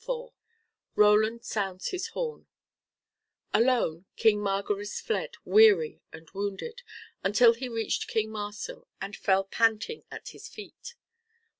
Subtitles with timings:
[0.03, 0.31] IV
[0.95, 2.47] ROLAND SOUNDS HIS HORN
[3.53, 6.81] Alone, King Margaris fled, weary and wounded,
[7.23, 10.95] until he reached King Marsil, and fell panting at his feet.